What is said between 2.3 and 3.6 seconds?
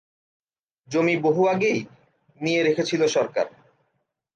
নিয়ে রেখেছিল সরকার।